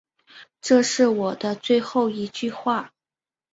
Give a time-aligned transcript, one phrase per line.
[0.61, 2.91] 这是我的最后一句话